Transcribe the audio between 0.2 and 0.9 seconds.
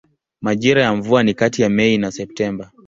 Majira